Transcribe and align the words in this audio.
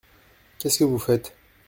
Qu’est-ce 0.57 0.79
que 0.79 0.83
vous 0.83 0.97
faites? 0.97 1.37